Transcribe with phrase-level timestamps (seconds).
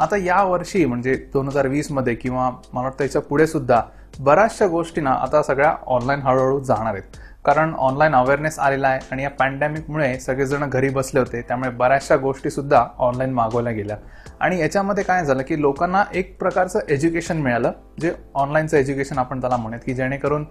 [0.00, 3.80] आता या वर्षी म्हणजे दोन हजार वीसमध्ये किंवा मला वाटतं याच्यापुढे सुद्धा
[4.20, 7.16] बऱ्याचशा गोष्टींना आता सगळ्या ऑनलाईन हळूहळू जाणार आहेत.
[7.44, 12.50] कारण ऑनलाईन अवेअरनेस आलेला आहे आणि या पॅन्डेमिकमुळे सगळेजण घरी बसले होते त्यामुळे बऱ्याचशा गोष्टी
[12.50, 13.96] सुद्धा ऑनलाईन मागवल्या गेल्या.
[14.40, 19.56] आणि याच्यामध्ये काय झालं की लोकांना एक प्रकारचं एज्युकेशन मिळालं जे ऑनलाईनचं एज्युकेशन आपण त्याला
[19.56, 20.44] म्हणत की जेणेकरून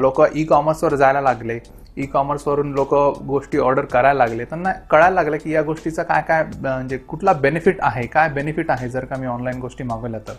[0.00, 1.58] लोक ई कॉमर्सवर जायला लागले.
[1.96, 2.94] ई कॉमर्सवरून लोक
[3.26, 4.44] गोष्टी ऑर्डर करायला लागले.
[4.44, 8.88] त्यांना कळायला लागलं की या गोष्टीचा काय काय म्हणजे कुठला बेनिफिट आहे काय बेनिफिट आहे
[8.88, 10.34] जर का मी ऑनलाईन गोष्टी मागवल्या तर.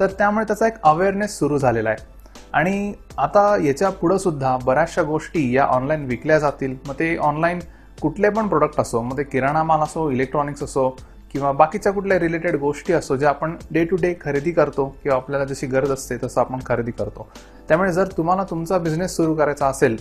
[0.00, 2.20] तर त्यामुळे त्याचा एक अवेअरनेस सुरू झालेला आहे.
[2.52, 6.76] आणि आता याच्या पुढं सुद्धा बऱ्याचशा गोष्टी या ऑनलाईन विकल्या जातील.
[6.88, 7.58] मग ते ऑनलाईन
[8.00, 10.88] कुठले पण प्रोडक्ट असो मग ते किराणा माल असो इलेक्ट्रॉनिक्स असो
[11.32, 15.44] किंवा बाकीच्या कुठल्या रिलेटेड गोष्टी असो ज्या आपण डे टू डे खरेदी करतो किंवा आपल्याला
[15.44, 17.28] जशी गरज असते तसं आपण खरेदी करतो.
[17.68, 19.96] त्यामुळे जर तुम्हाला तुमचा बिझनेस सुरू करायचा असेल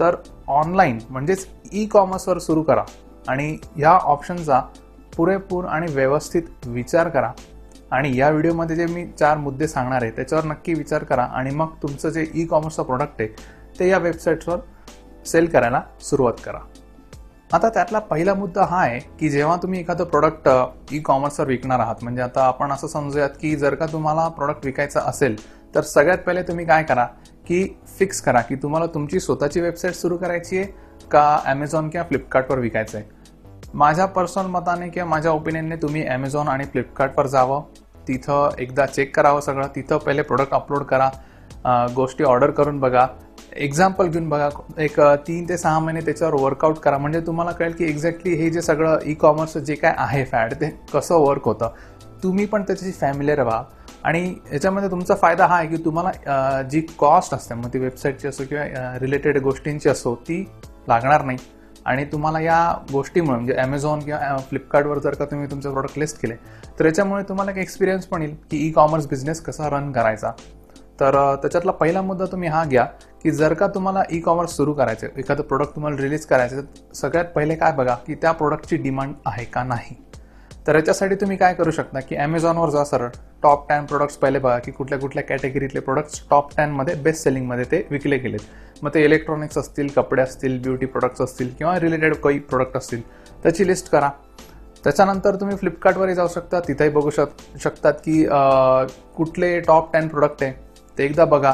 [0.00, 0.16] तर
[0.48, 2.84] ऑनलाईन म्हणजेच ई कॉमर्सवर सुरू करा
[3.28, 4.60] आणि ह्या ऑप्शनचा
[5.16, 7.30] पुरेपूर आणि व्यवस्थित विचार करा.
[7.90, 11.74] आणि या व्हिडिओमध्ये जे मी चार मुद्दे सांगणार आहे त्याच्यावर नक्की विचार करा आणि मग
[11.82, 13.28] तुमचं जे ई कॉमर्सचं प्रोडक्ट आहे
[13.78, 14.58] ते या वेबसाईट्सवर
[15.26, 16.58] सेल करायला सुरुवात करा.
[17.52, 20.48] आता त्यातला पहिला मुद्दा हा आहे की जेव्हा तुम्ही एखादं प्रोडक्ट
[20.92, 25.00] ई कॉमर्सवर विकणार आहात म्हणजे आता आपण असं समजूयात की जर का तुम्हाला प्रोडक्ट विकायचं
[25.00, 25.36] असेल
[25.74, 27.04] तर सगळ्यात पहिले तुम्ही काय करा
[27.46, 27.66] की
[27.98, 30.66] फिक्स करा की तुम्हाला तुमची स्वतःची वेबसाईट सुरू करायची आहे
[31.10, 33.22] का ॲमेझॉन किंवा फ्लिपकार्टवर विकायचं आहे
[33.74, 37.62] माझ्या पर्सनल मताने किंवा माझ्या ओपिनियनने तुम्ही ॲमेझॉन आणि फ्लिपकार्टवर जावं.
[38.08, 39.66] तिथं एकदा चेक करावं सगळं.
[39.76, 41.08] तिथं पहिले प्रोडक्ट अपलोड करा.
[41.94, 43.06] गोष्टी ऑर्डर करून बघा.
[43.56, 44.48] एक्झाम्पल घेऊन बघा.
[44.78, 46.98] एक तीन ते सहा महिने त्याच्यावर वर्कआउट करा.
[46.98, 50.70] म्हणजे तुम्हाला कळेल की एक्झॅक्टली हे जे सगळं ई कॉमर्स जे काय आहे फॅड ते
[50.92, 51.70] कसं वर्क होतं.
[52.22, 53.62] तुम्ही पण त्याच्याशी फॅमिलियर व्हा
[54.04, 58.44] आणि याच्यामध्ये तुमचा फायदा हा आहे की तुम्हाला जी कॉस्ट असते मग ती वेबसाईटची असो
[58.48, 60.40] किंवा रिलेटेड गोष्टींची असो ती
[60.88, 61.38] लागणार नाही.
[61.86, 62.58] आणि तुम्हाला या
[62.92, 66.34] गोष्टीमुळे म्हणजे अमेझॉन किंवा फ्लिपकार्टवर जर का तुम्ही तुमचे प्रोडक्ट लिस्ट केले
[66.78, 70.30] तर याच्यामुळे तुम्हाला एक एक्सपिरियन्स पण येईल की ई कॉमर्स बिझनेस कसा रन करायचा.
[71.00, 72.86] तर त्याच्यातला पहिला मुद्दा तुम्ही हा घ्या
[73.24, 77.26] की जर का तुम्हाला ई कॉमर्स सुरू करायचं एखादं प्रोडक्ट तुम्हाला रिलीज करायचं तर सगळ्यात
[77.34, 79.94] पहिले काय बघा की त्या प्रोडक्टची डिमांड आहे का नाही?
[80.66, 83.08] तर याच्यासाठी तुम्ही काय करू शकता की ॲमेझॉनवर जा सरळ.
[83.42, 87.84] टॉप टेन प्रोडक्ट्स पहिले बघा की कुठल्या कुठल्या कॅटेगरीतले प्रोडक्ट्स टॉप टेनमध्ये बेस्ट सेलिंगमध्ये ते
[87.90, 88.40] विकले गेलेत.
[88.82, 93.02] मग ते इलेक्ट्रॉनिक्स असतील कपडे असतील ब्युटी प्रोडक्ट्स असतील किंवा रिलेटेड काही प्रोडक्ट असतील
[93.42, 94.10] त्याची लिस्ट करा.
[94.84, 98.24] त्याच्यानंतर तुम्ही फ्लिपकार्टवरही जाऊ शकता तिथेही बघू शक शकतात की
[99.16, 100.52] कुठले टॉप टेन प्रोडक्ट आहे
[100.98, 101.52] ते एकदा बघा.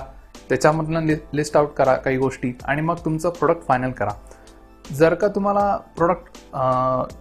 [0.51, 4.11] त्याच्यामधनं लि लिस्ट आउट करा काही गोष्टी आणि मग तुमचं प्रोडक्ट फायनल करा.
[4.85, 6.39] जर का तुम्हाला प्रोडक्ट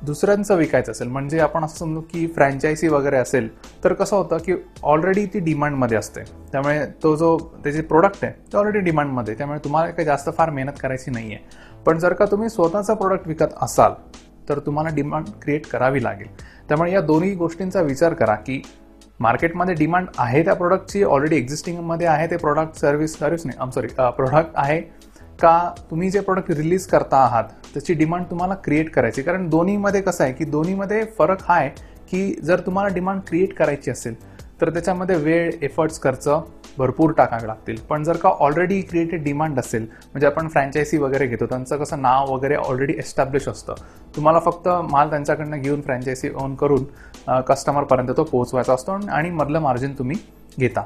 [0.06, 3.50] दुसऱ्यांचं विकायचं असेल म्हणजे आपण असं समजू की फ्रँचायसी वगैरे असेल
[3.84, 4.54] तर कसं होतं की
[4.84, 6.22] ऑलरेडी ती डिमांडमध्ये असते.
[6.52, 10.80] त्यामुळे तो जो त्याचे प्रोडक्ट आहे ते ऑलरेडी डिमांडमध्ये त्यामुळे तुम्हाला काही जास्त फार मेहनत
[10.82, 13.94] करायची नाही आहे पण जर का तुम्ही स्वतःचा प्रोडक्ट विकत असाल
[14.50, 16.28] तर तुम्हाला डिमांड क्रिएट करावी लागेल.
[16.70, 18.62] त्यामुळे या दोन्ही गोष्टींचा विचार करा की
[19.20, 23.58] मार्केटमध्ये डिमांड आहे त्या प्रोडक्टची ऑलरेडी एक्झिस्टिंगमध्ये आहे ते प्रोडक्ट सर्व्हिस सर्व्हिस नाही.
[23.62, 24.80] आम सॉरी प्रोडक्ट आहे
[25.42, 27.44] का तुम्ही जे प्रोडक्ट रिलीज करता आहात
[27.74, 29.22] त्याची डिमांड तुम्हाला क्रिएट करायची.
[29.22, 31.70] कारण दोन्हीमध्ये कसं आहे की दोन्हीमध्ये फरक हा आहे
[32.12, 34.16] की जर तुम्हाला डिमांड क्रिएट करायची असेल
[34.62, 36.28] तर त्याच्यामध्ये वेळ एफर्ट्स खर्च
[36.78, 37.80] भरपूर टाकावे लागतील.
[37.90, 42.34] पण जर का ऑलरेडी क्रिएटेड डिमांड असेल म्हणजे आपण फ्रँचायसी वगैरे घेतो त्यांचं कसं नाव
[42.34, 43.74] वगैरे ऑलरेडी एस्टॅब्लिश असतं.
[44.16, 49.94] तुम्हाला फक्त माल त्यांच्याकडनं घेऊन फ्रँचायसी ओन करून कस्टमरपर्यंत तो पोहोचवायचा असतो आणि मधलं मार्जिन
[49.98, 50.18] तुम्ही
[50.60, 50.86] घेता.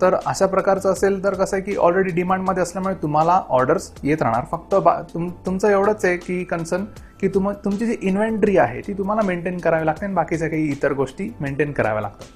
[0.00, 4.44] तर अशा प्रकारचं असेल तर कसं आहे की ऑलरेडी डिमांडमध्ये असल्यामुळे तुम्हाला ऑर्डर्स येत राहणार.
[4.50, 6.84] फक्त बा तुम तुमचं एवढंच आहे की कन्सर्न
[7.20, 10.92] की तुम तुमची जी इन्व्हेंटरी आहे ती तुम्हाला मेंटेन करावी लागते आणि बाकीच्या काही इतर
[10.92, 12.26] गोष्टी मेंटेन कराव्या लागतात.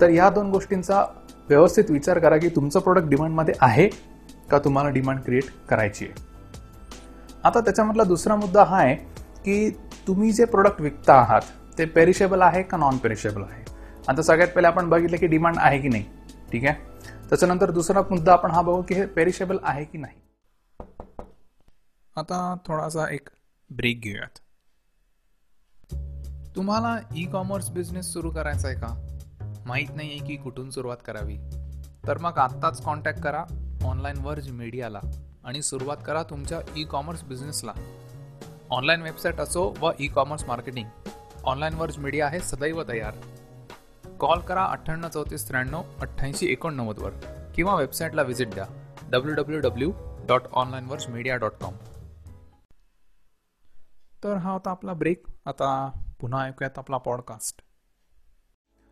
[0.00, 1.04] तर ह्या दोन गोष्टींचा
[1.48, 3.88] व्यवस्थित विचार करा की तुमचं प्रोडक्ट डिमांडमध्ये आहे
[4.50, 6.14] का तुम्हाला डिमांड क्रिएट करायची आहे.
[7.44, 8.94] आता त्याच्यामधला दुसरा मुद्दा हा आहे
[9.44, 9.70] की
[10.06, 11.40] तुम्ही जे प्रोडक्ट विकता आहात
[11.78, 13.64] ते पेरिशेबल आहे का नॉन पेरिशेबल आहे?
[14.08, 16.04] आता सगळ्यात पहिले आपण बघितलं की डिमांड आहे की नाही.
[16.52, 16.74] ठीक आहे?
[17.28, 20.14] त्याच्यानंतर दुसरा मुद्दा आपण हा बघू की हे पेरिशेबल आहे की नाही.
[22.16, 23.28] आता थोडासा एक
[23.70, 24.38] ब्रेक घेऊयात.
[26.56, 29.15] तुम्हाला ई कॉमर्स बिझनेस सुरू करायचा आहे का?
[29.66, 31.38] माहीत नाही आहे की कुठून सुरुवात करावी.
[32.06, 33.44] तर मग आत्ताच कॉन्टॅक्ट करा
[33.84, 35.00] ऑनलाईन वर्ज मीडियाला
[35.44, 37.72] आणि सुरुवात करा तुमच्या ई कॉमर्स बिझनेसला
[38.70, 40.88] ऑनलाईन वेबसाईट असो व e commerce marketing
[41.44, 43.14] Online Verge Media आहे सदैव तयार.
[44.20, 47.10] कॉल करा अठ्ठ्याण्णव चौतीस त्र्याण्णव अठ्ठ्याऐंशी एकोणनव्वदवर
[47.54, 48.66] किंवा वेबसाईटला व्हिजिट द्या
[49.10, 49.92] W W W
[50.28, 51.74] dot Online Verge Media dot com
[54.24, 55.90] तर हा होता आपला ब्रेक आता
[56.20, 57.62] पुन्हा ऐकूयात आपला पॉडकास्ट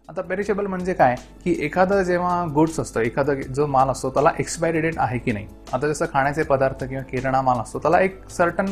[0.09, 1.15] आता पेरिशेबल म्हणजे काय?
[1.45, 5.47] की एखादं जेव्हा गुड्स असतं एखादं जो माल असतो त्याला एक्सपायरी डेट आहे की नाही?
[5.73, 8.67] आता जसं खाण्याचे पदार्थ किंवा किराणा माल असतो त्याला एक सर्टन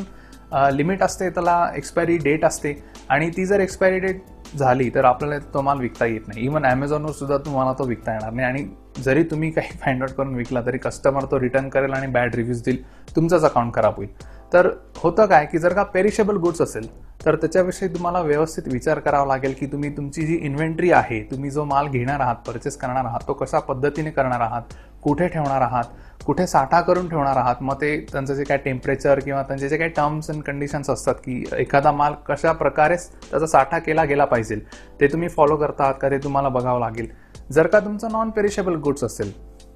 [0.72, 2.74] लिमिट असते त्याला एक्सपायरी डेट असते.
[3.08, 6.44] आणि ती जर एक्सपायरी डेट झाली तर आपल्याला तो माल विकता येत नाही.
[6.44, 8.48] इव्हन ॲमेझॉनवर सुद्धा तुम्हाला तो विकता येणार नाही.
[8.48, 12.34] आणि जरी तुम्ही काही फाइंड आउट करून विकला तरी कस्टमर तो रिटर्न करेल आणि बॅड
[12.34, 12.82] रिव्ह्यूज देईल.
[13.16, 14.08] तुमचाच अकाउंट खराब होईल.
[14.52, 16.88] तर होतं काय की जर का पेरिशेबल गुड्स असेल
[17.26, 21.64] तर त्याच्याविषयी तुम्हाला व्यवस्थित विचार करावा लागेल की तुम्ही तुमची जी इन्व्हेंटरी आहे तुम्ही जो
[21.64, 25.84] माल घेणार आहात परचेस करणार आहात तो कशा पद्धतीने करणार आहात कुठे ठेवणार आहात
[26.24, 29.90] कुठे साठा करून ठेवणार आहात मग ते त्यांचं जे काय टेम्परेचर किंवा त्यांचे जे काही
[29.90, 32.96] टर्म्स अँड कंडिशन्स असतात की एखादा माल कशा प्रकारे
[33.30, 34.56] त्याचा साठा केला गेला पाहिजे
[35.00, 37.08] ते तुम्ही फॉलो करता आहात का ते तुम्हाला बघावं लागेल.
[37.52, 39.32] जर का तुमचं नॉन पेरिशेबल गुड्स असेल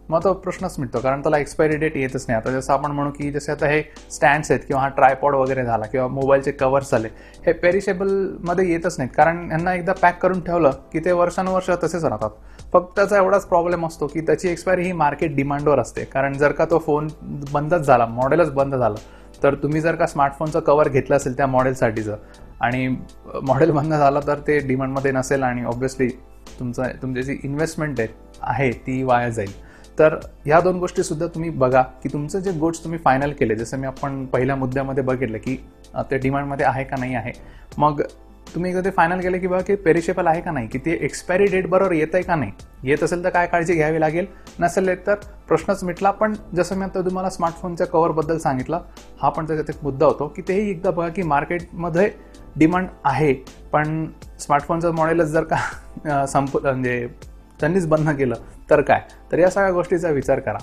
[0.09, 2.37] मग तो प्रश्नच मिळतो कारण त्याला एक्सपायरी डेट येतच नाही.
[2.37, 5.87] आता जसं आपण म्हणू की जसे आता हे स्टँड्स आहेत किंवा हा ट्रायपॉड वगैरे झाला
[5.87, 7.09] किंवा मोबाईलचे कवर्स झाले
[7.47, 9.11] हे पेरिशेबलमध्ये येतच नाहीत.
[9.17, 12.31] कारण यांना एकदा पॅक करून ठेवलं की ते वर्षानुवर्ष तसेच राहतात.
[12.73, 16.05] फक्त त्याचा एवढाच प्रॉब्लेम असतो की त्याची एक्सपायरी ही मार्केट डिमांडवर असते.
[16.05, 17.09] कारण जर का तो फोन
[17.53, 18.97] बंदच झाला मॉडेलच बंद झालं
[19.43, 22.17] तर तुम्ही जर का स्मार्टफोनचं कवर घेतलं असेल त्या मॉडेलसाठीचं
[22.61, 22.87] आणि
[23.43, 26.09] मॉडेल बंद झालं तर ते डिमांडमध्ये नसेल आणि ऑब्व्हियसली
[26.59, 28.01] तुमचं तुमची जी इन्व्हेस्टमेंट
[28.41, 29.51] आहे ती वाया जाईल.
[29.99, 30.15] तर
[30.45, 33.87] ह्या दोन गोष्टी सुद्धा तुम्ही बघा की तुमचं जे गोट्स तुम्ही फायनल केले जसं मी
[33.87, 35.57] आपण पहिल्या मुद्द्यामध्ये बघितलं की
[36.11, 37.33] ते डिमांडमध्ये आहे का नाही आहे.
[37.79, 38.03] मग
[38.55, 41.47] तुम्ही एकदा ते फायनल केलं की बघा की पेरिशेबल आहे का नाही की ते एक्सपायरी
[41.51, 42.53] डेट बरोबर येत आहे का नाही.
[42.85, 44.27] येत असेल तर काय काळजी घ्यावी लागेल
[44.61, 45.15] नसेल तर
[45.49, 46.11] प्रश्नच मिटला.
[46.11, 48.83] पण जसं मी आता तुम्हाला स्मार्टफोनच्या कवरबद्दल सांगितलं
[49.23, 52.11] हा पण त्याच्यात एक मुद्दा होतो की तेही एकदा बघा की मार्केटमध्ये
[52.57, 53.33] डिमांड आहे.
[53.73, 54.07] पण
[54.41, 57.07] स्मार्टफोनचं मॉडेलच जर का संप म्हणजे
[57.61, 58.35] त्यांनीच बंद केलं
[58.71, 59.01] तर काय?
[59.33, 60.59] तर या सगळ्या गोष्टीचा विचार करा.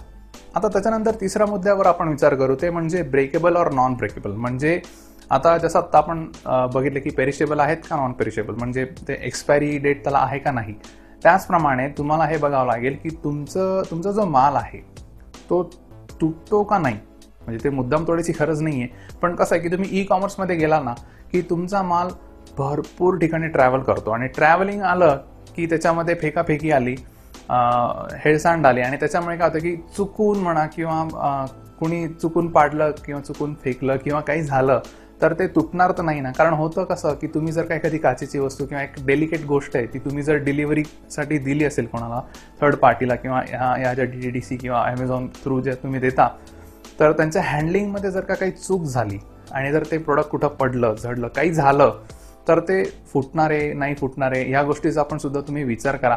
[0.55, 4.79] आता त्याच्यानंतर तिसऱ्या मुद्द्यावर आपण विचार करू ते म्हणजे ब्रेकेबल और नॉन ब्रेकेबल म्हणजे
[5.31, 6.25] आता जसं आत्ता आपण
[6.73, 10.73] बघितलं की पेरिशेबल आहेत का नॉन पेरिशेबल म्हणजे ते एक्सपायरी डेट त्याला आहे का नाही?
[11.23, 14.79] त्याचप्रमाणे तुम्हाला हे बघावं लागेल की तुमचं तुमचा जो माल आहे
[15.49, 15.63] तो
[16.21, 16.97] तुटतो का नाही?
[17.41, 20.79] म्हणजे ते मुद्दाम तोडायची खरंच नाही आहे पण कसं आहे की तुम्ही ई कॉमर्समध्ये गेला
[20.79, 20.93] ना
[21.31, 22.09] की तुमचा माल
[22.57, 24.11] भरपूर ठिकाणी ट्रॅव्हल करतो.
[24.11, 25.17] आणि ट्रॅव्हलिंग आलं
[25.55, 26.95] की त्याच्यामध्ये फेकाफेकी आली
[28.23, 28.81] हेळसांड आली.
[28.81, 31.45] आणि त्याच्यामुळे काय होतं की चुकून म्हणा किंवा
[31.79, 34.79] कुणी चुकून पाडलं किंवा चुकून फेकलं किंवा काही झालं
[35.21, 36.31] तर ते तुटणार तर नाही ना.
[36.37, 39.85] कारण होतं कसं की तुम्ही जर काही एखादी काचेची वस्तू किंवा एक डेलिकेट गोष्ट आहे
[39.93, 42.21] ती तुम्ही जर डिलिव्हरीसाठी दिली असेल कोणाला
[42.61, 46.27] थर्ड पार्टीला किंवा ह्या या ज्या डी डी सी किंवा अमेझॉन थ्रू ज्या तुम्ही देता
[46.99, 49.17] तर त्यांच्या हँडलिंगमध्ये जर का काही चूक झाली
[49.51, 51.99] आणि जर ते प्रोडक्ट कुठं पडलं झडलं काही झालं
[52.47, 56.15] तर ते फुटणारे नाही फुटणारे ह्या गोष्टीचा आपण सुद्धा तुम्ही विचार करा.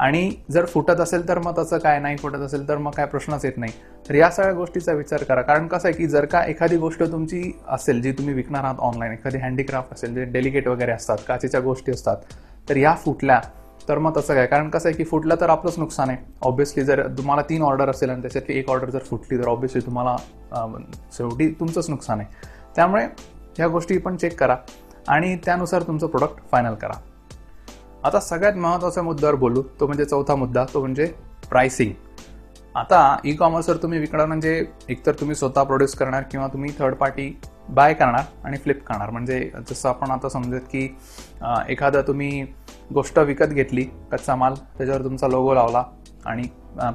[0.00, 3.44] आणि जर फुटत असेल तर मग तसं काय नाही फुटत असेल तर मग काय प्रश्नच
[3.44, 3.72] येत नाही.
[4.08, 5.42] तर या सगळ्या गोष्टीचा विचार करा.
[5.42, 9.12] कारण कसं आहे की जर का एखादी गोष्ट तुमची असेल जी तुम्ही विकणार आहात ऑनलाईन
[9.12, 12.16] एखादी हँडीक्राफ्ट असेल जे डेलिकेट वगैरे असतात काचेच्या गोष्टी असतात
[12.68, 13.40] तर या फुटल्या
[13.88, 14.46] तर मग तसं काय?
[14.46, 16.18] कारण कसं आहे की फुटलं तर आपलंच नुकसान आहे.
[16.42, 20.16] ऑब्व्हियसली जर तुम्हाला तीन ऑर्डर असेल आणि त्याच्यातली एक ऑर्डर जर फुटली तर ऑब्व्हियसली तुम्हाला
[21.16, 22.28] शेवटी तुमचंच नुकसान आहे.
[22.76, 23.04] त्यामुळे
[23.56, 24.56] ह्या गोष्टी पण चेक करा.
[25.08, 26.98] आणि त्यानुसार तुमचं प्रोडक्ट फायनल करा.
[28.04, 29.62] आता सगळ्यात महत्त्वाच्या मुद्द्यावर बोलू.
[29.80, 31.12] तो म्हणजे चौथा मुद्दा तो म्हणजे
[31.50, 31.92] प्राइसिंग
[32.74, 37.32] आता ई कॉमर्सवर तुम्ही विकणार म्हणजे एकतर तुम्ही स्वतः प्रोड्यूस करणार किंवा तुम्ही थर्ड पार्टी
[37.68, 39.10] बाय करणार आणि फ्लिप करणार.
[39.10, 39.38] म्हणजे
[39.70, 40.84] जसं आपण आता समजत की
[41.68, 42.42] एखादं तुम्ही
[42.94, 45.82] गोष्ट विकत घेतली कच्चा माल त्याच्यावर तुमचा लोगो लावला
[46.26, 46.42] आणि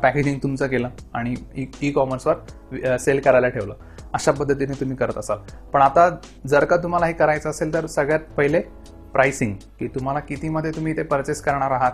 [0.02, 1.36] पॅकेजिंग तुमचं केलं आणि
[1.82, 3.74] ई कॉमर्सवर सेल करायला ठेवलं.
[4.14, 5.38] अशा पद्धतीने तुम्ही करत असाल.
[5.74, 6.10] पण आता
[6.48, 8.62] जर का तुम्हाला हे करायचं असेल तर सगळ्यात पहिले
[9.14, 11.92] प्राइसिंग की तुम्हाला कितीमध्ये तुम्ही ते परचेस करणार आहात.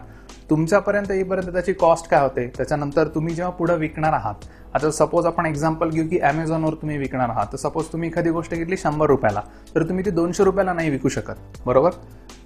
[0.49, 2.45] तुमच्यापर्यंत येईपर्यंत त्याची कॉस्ट काय होते?
[2.57, 7.29] त्याच्यानंतर तुम्ही जेव्हा पुढे विकणार आहात आता सपोज आपण एक्झाम्पल घेऊ की अमेझॉनवर तुम्ही विकणार
[7.29, 7.45] आहात.
[7.51, 9.41] तर सपोज तुम्ही एखादी गोष्ट घेतली शंभर रुपयाला
[9.75, 11.57] तर तुम्ही ती दोनशे रुपयाला नाही विकू शकत.
[11.65, 11.91] बरोबर?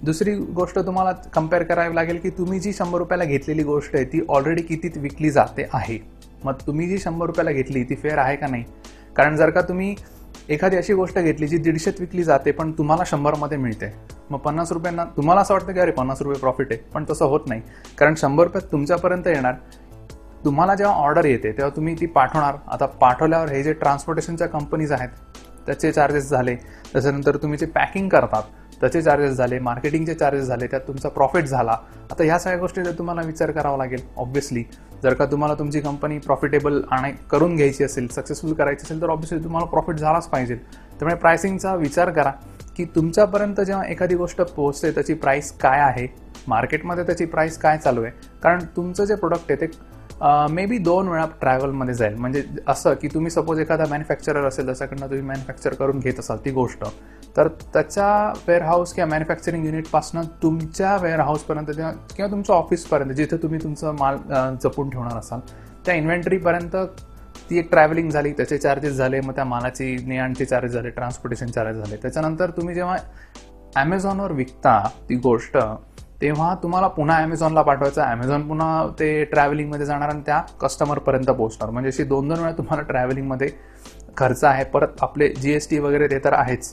[0.02, 4.24] दुसरी गोष्ट तुम्हाला कंपेअर करावी लागेल की तुम्ही जी शंभर रुपयाला घेतलेली गोष्ट आहे ती
[4.28, 5.98] ऑलरेडी कितीत विकली जाते आहे?
[6.44, 8.64] मग तुम्ही जी शंभर रुपयाला घेतली ती फेअर आहे का नाही?
[9.16, 9.94] कारण जर का तुम्ही
[10.48, 13.92] एखादी अशी गोष्ट घेतली जी दीडशेत विकली जाते पण तुम्हाला शंभरमध्ये मिळते.
[14.30, 17.40] मग पन्नास रुपयांना तुम्हाला असं वाटतं की अरे पन्नास रुपये प्रॉफिट आहे पण तसं होत
[17.46, 17.62] नाही.
[17.98, 19.54] कारण शंभर रुपयात तुमच्यापर्यंत येणार.
[20.44, 22.54] तुम्हाला जेव्हा ऑर्डर येते तेव्हा तुम्ही ती पाठवणार.
[22.68, 25.08] आता पाठवल्यावर हे जे ट्रान्सपोर्टेशनच्या कंपनीज आहेत
[25.66, 26.54] त्याचे चार्जेस झाले.
[26.92, 28.42] त्याच्यानंतर तुम्ही जे पॅकिंग करतात
[28.80, 29.58] त्याचे चार्जेस झाले.
[29.58, 30.66] मार्केटिंगचे चार्जेस झाले.
[30.66, 31.76] त्यात तुमचा प्रॉफिट झाला.
[32.10, 34.64] आता ह्या सगळ्या गोष्टीचा तुम्हाला विचार करावा लागेल ऑब्व्हियसली
[35.02, 39.44] जर का तुम्हाला तुमची कंपनी प्रॉफिटेबल आणाय करून घ्यायची असेल सक्सेसफुल करायची असेल तर ऑब्व्हियसली
[39.44, 40.54] तुम्हाला प्रॉफिट झालाच पाहिजे.
[40.54, 42.30] त्यामुळे प्रायसिंगचा विचार करा
[42.76, 46.06] की तुमच्यापर्यंत जेव्हा एखादी गोष्ट पोहोचते त्याची प्राईस काय आहे?
[46.48, 48.12] मार्केटमध्ये त्याची प्राईस काय चालू आहे?
[48.42, 49.70] कारण तुमचं जे प्रोडक्ट आहे ते
[50.52, 52.14] मे बी दोन वेळा ट्रॅव्हलमध्ये जाईल.
[52.14, 56.50] म्हणजे असं की तुम्ही सपोज एखादा मॅन्युफॅक्चरर असेल त्याच्याकडनं तुम्ही मॅन्युफॅक्चर करून घेत असाल ती
[56.50, 56.84] गोष्ट.
[57.36, 64.18] तर त्याच्या वेअरहाऊस किंवा मॅन्युफॅक्चरिंग युनिटपासून तुमच्या वेअरहाऊसपर्यंत किंवा तुमच्या ऑफिसपर्यंत जिथे तुम्ही तुमचं माल
[64.62, 65.40] जपून ठेवणार असाल
[65.86, 66.76] त्या इन्व्हेंटरीपर्यंत
[67.50, 71.84] ती एक ट्रॅव्हलिंग झाली त्याचे चार्जेस झाले मग त्या मालाची ने चार्जेस झाले ट्रान्सपोर्टेशन चार्जेस
[71.84, 71.96] झाले.
[72.02, 72.96] त्याच्यानंतर तुम्ही जेव्हा
[73.76, 75.56] ॲमेझॉनवर विकता ती गोष्ट
[76.20, 81.70] तेव्हा तुम्हाला पुन्हा ॲमेझॉनला पाठवायचं ॲमेझॉन पुन्हा ते ट्रॅव्हलिंगमध्ये जाणार आणि त्या कस्टमरपर्यंत पोहोचणार.
[81.70, 83.48] म्हणजे अशी दोन दोन वेळा तुम्हाला ट्रॅव्हलिंगमध्ये
[84.16, 84.64] खर्च आहे.
[84.64, 86.72] परत आपले जी एस टी वगैरे ते तर आहेच.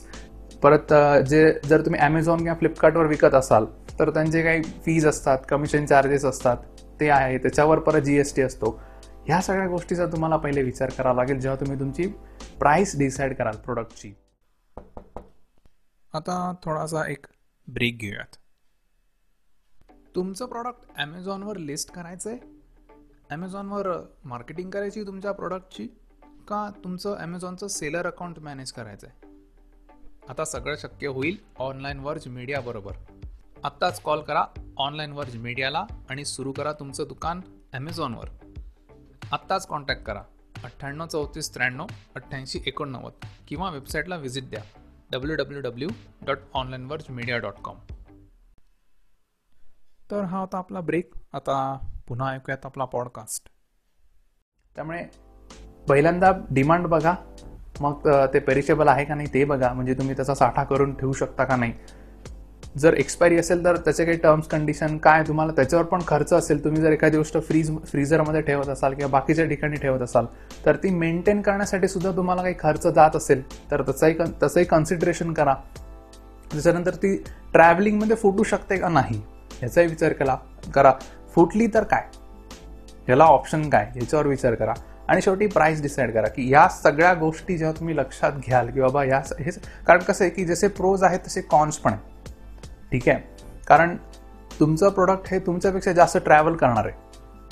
[0.62, 0.92] परत
[1.28, 3.64] जे जर तुम्ही ॲमेझॉन किंवा फ्लिपकार्टवर विकत असाल
[3.98, 6.56] तर त्यांचे काही फीज असतात कमिशन चार्जेस असतात
[7.00, 7.38] ते आहे.
[7.38, 8.70] त्याच्यावर परत जी एस टी असतो.
[9.26, 12.06] ह्या सगळ्या गोष्टीचा तुम्हाला पहिले विचार करावा लागेल जेव्हा तुम्ही तुमची
[12.60, 14.12] प्राईस डिसाईड कराल प्रोडक्टची
[16.14, 17.26] आता थोडासा एक
[17.68, 18.36] ब्रेक घेऊयात.
[20.16, 22.38] तुमचं प्रॉडक्ट ॲमेझॉनवर लिस्ट करायचं आहे
[23.30, 23.88] ॲमेझॉनवर
[24.24, 25.86] मार्केटिंग करायची तुमच्या प्रॉडक्टची
[26.48, 29.28] का तुमचं ॲमेझॉनचं सेलर अकाउंट मॅनेज करायचं आहे
[30.30, 32.92] आता सगळं शक्य होईल ऑनलाईन वर्ज मीडियाबरोबर
[33.64, 34.44] आत्ताच कॉल करा
[34.76, 37.40] ऑनलाईन वर्ज मीडियाला आणि सुरू करा तुमचं दुकान
[37.72, 38.28] ॲमेझॉनवर
[39.32, 40.22] आत्ताच कॉन्टॅक्ट करा
[40.64, 44.62] अठ्ठ्याण्णव चौतीस त्र्याण्णव अठ्ठ्याऐंशी एकोणनव्वद किंवा वेबसाईटला व्हिजिट द्या
[45.10, 45.88] W W W
[46.26, 47.76] dot Online Verge Media dot com
[50.10, 53.48] तर हा होता आपला ब्रेक आता पुन्हा ऐकूयात आपला पॉडकास्ट
[54.74, 55.04] त्यामुळे
[55.88, 57.14] पहिल्यांदा डिमांड बघा.
[57.80, 59.72] मग ते पेरिशेबल आहे का नाही ते बघा.
[59.72, 61.72] म्हणजे तुम्ही त्याचा साठा करून ठेवू शकता का नाही.
[62.78, 66.62] जर एक्सपायरी असेल तर त्याचे काही टर्म्स कंडिशन काय तुम्हाला त्याच्यावर पण खर्च असेल.
[66.64, 70.26] तुम्ही जर एखादी गोष्ट फ्रीज फ्रीझरमध्ये ठेवत असाल किंवा बाकीच्या ठिकाणी ठेवत असाल
[70.66, 75.54] तर ती मेंटेन करण्यासाठी सुद्धा तुम्हाला काही खर्च जात असेल तर त्याचाही तसंही कन्सिडरेशन करा.
[76.52, 77.16] त्याच्यानंतर ती
[77.52, 79.20] ट्रॅव्हलिंगमध्ये फुटू शकते का नाही
[79.62, 80.36] याचाही विचार केला
[80.74, 80.92] करा.
[81.34, 82.06] फुटली तर काय?
[83.08, 83.90] याला ऑप्शन काय?
[83.96, 84.74] याच्यावर विचार करा.
[85.10, 89.04] आणि शेवटी प्राईस डिसाईड करा की या सगळ्या गोष्टी जेव्हा तुम्ही लक्षात घ्याल की बाबा
[89.04, 89.50] या हे
[89.86, 92.32] कारण कसं आहे की जसे प्रोज आहेत तसे कॉन्स पण आहे
[92.92, 93.18] ठीक आहे?
[93.68, 93.96] कारण
[94.60, 96.94] तुमचं प्रोडक्ट हे तुमच्यापेक्षा जास्त ट्रॅव्हल करणार आहे.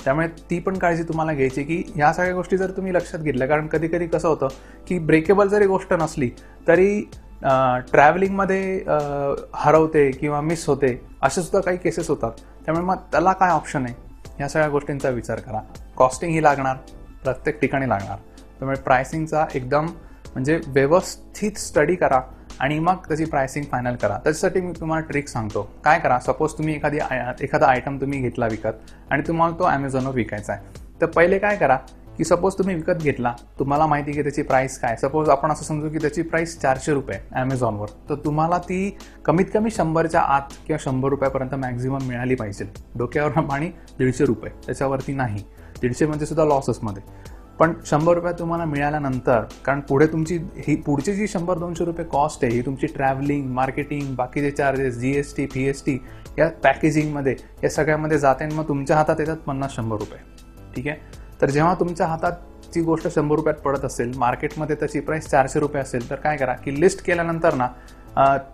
[0.03, 3.67] त्यामुळे ती पण काळजी तुम्हाला घ्यायची की ह्या सगळ्या गोष्टी जर तुम्ही लक्षात घेतल्या कारण
[3.67, 4.47] कधी कधी कसं होतं
[4.87, 6.29] की ब्रेकेबल जरी गोष्ट नसली
[6.67, 7.01] तरी
[7.91, 8.83] ट्रॅव्हलिंगमध्ये
[9.55, 12.31] हरवते किंवा मिस होते असे सुद्धा काही केसेस होतात.
[12.65, 13.93] त्यामुळे मग त्याला काय ऑप्शन आहे?
[14.37, 15.61] ह्या सगळ्या गोष्टींचा विचार करा.
[15.97, 16.75] कॉस्टिंग ही लागणार.
[17.23, 18.17] प्रत्येक ठिकाणी लागणार.
[18.59, 19.85] त्यामुळे प्रायसिंगचा एकदम
[20.33, 22.19] म्हणजे व्यवस्थित स्टडी करा
[22.59, 24.17] आणि मग त्याची प्रायसिंग फायनल करा.
[24.23, 25.61] त्याच्यासाठी मी तुम्हाला ट्रिक सांगतो.
[25.83, 26.19] काय करा?
[26.19, 26.97] सपोज तुम्ही एखादी
[27.41, 31.01] एखादा आयटम तुम्ही घेतला विकत आणि तुम्हाला तो ॲमेझॉनवर विकायचा आहे.
[31.01, 31.77] तर पहिले काय करा
[32.17, 34.95] की सपोज तुम्ही विकत घेतला तुम्हाला माहिती की त्याची प्राईस काय?
[35.01, 39.69] सपोज आपण असं समजू की त्याची प्राईस चारशे रुपये ॲमेझॉनवर तर तुम्हाला ती कमीत कमी
[39.71, 42.65] शंभरच्या आत किंवा शंभर रुपयापर्यंत मॅक्झिमम मिळाली पाहिजे.
[42.97, 44.51] डोक्यावर पाणी दीडशे रुपये.
[44.65, 45.43] त्याच्यावरती नाही.
[45.81, 47.03] दीडशे म्हणजे सुद्धा लॉसेसमध्ये
[47.59, 52.43] पण शंभर रुपये तुम्हाला मिळाल्यानंतर कारण पुढे तुमची ही पुढची जी शंभर दोनशे रुपये कॉस्ट
[52.43, 55.97] आहे ही तुमची ट्रॅव्हलिंग मार्केटिंग बाकीचे charges G S T P S T
[56.37, 60.19] या पॅकेजिंगमध्ये या सगळ्यामध्ये जाते आणि मग तुमच्या हातात येतात पन्नास शंभर रुपये.
[60.75, 60.97] ठीक आहे?
[61.41, 62.31] तर जेव्हा तुमच्या हातात
[62.73, 66.53] ची गोष्ट शंभर रुपयात पडत असेल मार्केटमध्ये त्याची प्राईस चारशे रुपये असेल तर काय करा
[66.53, 67.67] की लिस्ट केल्यानंतर ना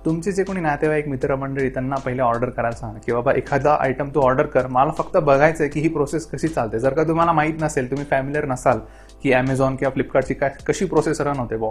[0.06, 4.22] तुमचे जे कोणी नातेवाईक मित्रमंडळी त्यांना पहिले ऑर्डर करायला सांगा की बाबा एखादा आयटम तू
[4.22, 4.68] ऑर्डर कर.
[4.68, 6.80] मला फक्त बघायचं आहे की ही प्रोसेस कशी चालते.
[6.80, 8.80] जर का तुम्हाला माहीत नसेल तुम्ही फॅमिलियर नसाल
[9.24, 11.70] की ॲमेझॉन किंवा फ्लिपकार्टची काय कशी प्रोसेस रन होते बॉ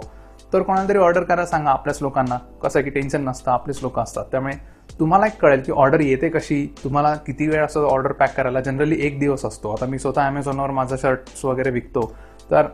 [0.53, 2.37] तर कोणाला तरी ऑर्डर करायला सांगा आपल्याच लोकांना.
[2.63, 4.25] कसं की टेन्शन नसतं आपलेच लोक असतात.
[4.31, 4.53] त्यामुळे
[4.99, 8.59] तुम्हाला एक कळेल की ऑर्डर येते कशी तुम्हाला किती वेळ असं ऑर्डर पॅक करायला.
[8.61, 9.71] जनरली एक दिवस असतो.
[9.71, 12.11] आता मी स्वतः ॲमेझॉनवर माझा शर्ट्स वगैरे विकतो.
[12.51, 12.67] तर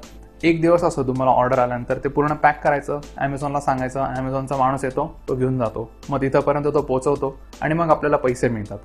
[0.44, 5.20] एक दिवस असतो तुम्हाला ऑर्डर आल्यानंतर ते पूर्ण पॅक करायचं ॲमेझॉनला सांगायचं ॲमेझॉनचा माणूस येतो
[5.28, 5.92] तो घेऊन जातो.
[6.10, 8.78] मग तिथंपर्यंत तो पोचवतो आणि मग आपल्याला पैसे मिळतात.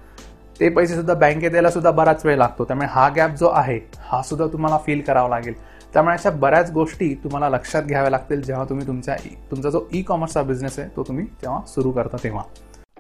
[0.61, 2.65] ते पैसे सुद्धा बँकेत यायला सुद्धा बराच वेळ लागतो.
[2.65, 5.55] त्यामुळे हा गॅप जो आहे हा सुद्धा तुम्हाला फील करावा लागेल.
[5.93, 10.03] त्यामुळे अशा बऱ्याच गोष्टी तुम्हाला लक्षात घ्याव्या लागतील जेव्हा तुम्ही तुमच्या e, तुमचा जो ई
[10.03, 12.43] कॉमर्सचा बिझनेस आहे तो तुम्ही तेव्हा सुरू करता तेव्हा.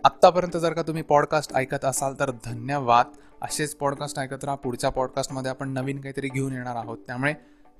[0.04, 3.06] आत्तापर्यंत जर का तुम्ही पॉडकास्ट ऐकत असाल तर धन्यवाद.
[3.42, 4.56] असेच पॉडकास्ट ऐकत राहा.
[4.56, 6.98] पुढच्या पॉडकास्टमध्ये आपण नवीन काहीतरी घेऊन येणार आहोत.
[7.06, 7.34] त्यामुळे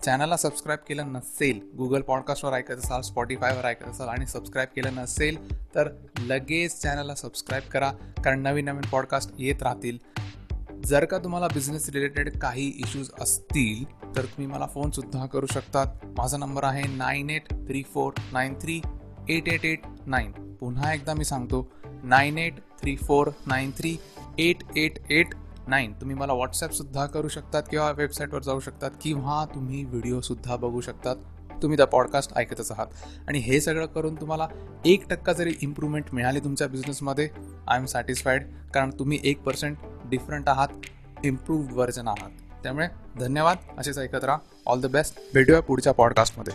[0.04, 5.36] चॅनलला सबस्क्राईब केलं नसेल गुगल पॉडकास्टवर ऐकत असाल स्पॉटीफायवर ऐकत असाल आणि सबस्क्राईब केलं नसेल
[5.74, 5.88] तर
[6.20, 7.90] लगेच चॅनलला सबस्क्राईब करा
[8.24, 9.98] कारण नवीन नवीन पॉडकास्ट येत राहतील.
[10.84, 13.84] जर का तुम्हाला बिझनेस रिलेटेड काही इश्यूज असतील
[14.16, 15.86] तर तुम्ही मला फोनसुद्धा करू शकतात.
[16.18, 18.80] माझा नंबर आहे nine eight three four nine three
[19.28, 21.66] eight eight eight nine पुन्हा एकदा मी सांगतो
[22.04, 23.96] nine eight three four nine three
[24.38, 25.34] eight eight eight
[25.68, 31.16] nine तुम्ही मला व्हॉट्सॲपसुद्धा करू शकतात किंवा वेबसाईटवर जाऊ शकतात किंवा तुम्ही व्हिडिओसुद्धा बघू शकतात.
[31.62, 32.86] तुम्ही त्या पॉडकास्ट ऐकतच आहात.
[33.28, 34.48] आणि हे सगळं करून तुम्हाला
[34.84, 37.28] एक टक्का जरी इम्प्रूव्हमेंट मिळाली तुमच्या बिझनेसमध्ये
[37.68, 40.68] आय एम सॅटिस्फाईड कारण तुम्ही एक पर्सेंट डिफरंट आहात
[41.24, 42.30] इम्प्रूव्ड व्हर्जन आहात.
[42.62, 42.88] त्यामुळे
[43.20, 43.56] धन्यवाद.
[43.78, 44.38] असेच ऐकत राहा.
[44.66, 46.52] ऑल द बेस्ट भेटूया पुढच्या पॉडकास्टमध्ये